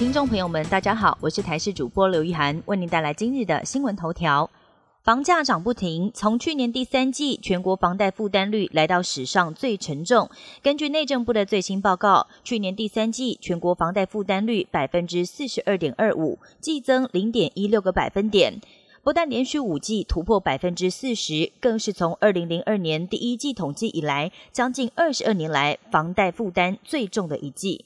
[0.00, 4.48] 听众朋友们，大家好，我是台视主播刘玉涵，为您带来今日的新闻头条。
[5.04, 10.30] 房价涨不停，从去年第三季，全国房贷负担率来到史上最沉重。
[10.62, 18.58] 根据内政部的最新报告，去年第三季全国房贷负担率百分之四十二点二五，季增零点一六个百分点。
[19.02, 27.84] 不但连续五季突破百分之四十，更是从二零零二年第一季统计以来，将近二十二年来房贷负担最重的一季。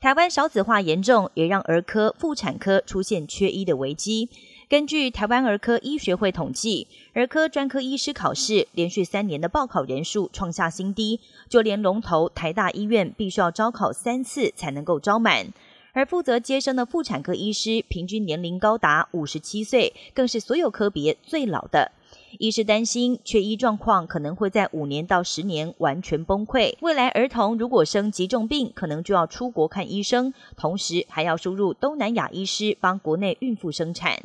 [0.00, 4.28] 台湾少子化严重，也让儿科、妇产科出现缺医的危机。
[4.68, 15.48] 根据台湾儿科医学会统计，儿科专科医师考试连续三年的报考人数创下新低，就连龙头台大医院必须要招考三次才能够招满。
[15.92, 21.90] 而负责接生的妇产科医师平均年龄高达五十七岁，更是所有科别最老的。
[22.38, 26.74] 医师担心缺医状况可能会在五年到十年完全崩溃。
[26.80, 34.22] 未来儿童如果生急重病，可能就要出国看医生，同时还要输入东南亚医师帮国内孕妇生产。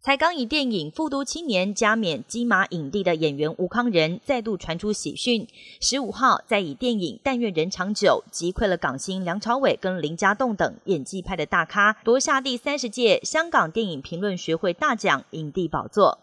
[0.00, 5.46] 才刚以电影《复读青年》加冕金马影帝的演员吴康仁再度传出喜讯，
[5.80, 16.18] 十五号在以电影《但愿人长久》击溃了港星梁朝伟跟林家栋等演技派的大咖，夺下第三十届香港电影评论学会大奖影帝宝座。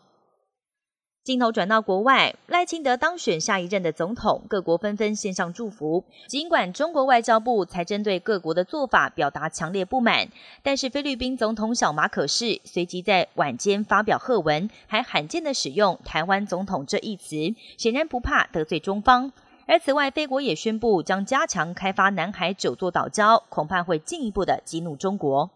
[1.30, 6.04] 镜头转到国外，赖清德当选下一任的总统，各国纷纷献上祝福。
[6.26, 10.28] 尽管中国外交部才针对各国的做法表达强烈不满，
[10.64, 17.36] 但是菲律宾总统小马可是随即在晚间发表贺文，还罕见的使用“台湾总统”这一词，
[17.78, 19.32] 显然不怕得罪中方。
[19.68, 25.52] 而此外，菲国也宣布将加强开发南海九座岛礁，恐怕会进一步的激怒中国。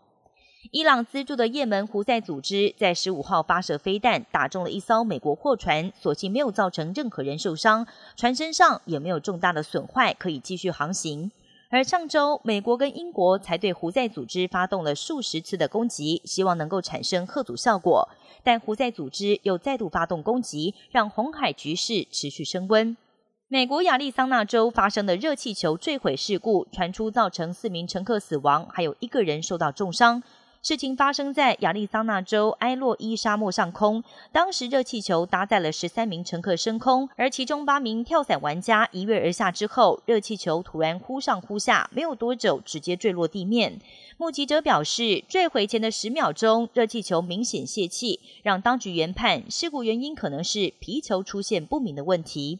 [0.72, 11.30] 伊朗资助的也门胡塞组织在十五号发射飞弹，打中了一艘美国货船，所幸没有造成任何人受伤，船身上也没有重大的损坏，可以继续航行。
[11.70, 18.08] 而上周，美国跟英国才对胡塞组织发动了数十次的攻击，希望能够产生吓阻效果，
[18.42, 22.96] 但胡塞组织又再度发动攻击，让红海局势持续升温。
[23.50, 30.24] 美国亚利桑那州发生的热气球坠毁事故，传出造成四名乘客死亡，还有一个人受到重伤。
[30.64, 34.02] 事情发生在亚利桑那州埃洛伊沙漠上空，
[34.32, 43.82] 当时热气球搭载了十三名乘客升空，而其中八名跳伞玩家一跃而下之后，热气球突然忽上忽下，没有多久直接坠落地面。
[44.16, 52.60] 目击者表示，坠毁前的十秒钟，热气球明显泄气，让当局研判事故原因可能是皮球出现不明的问题。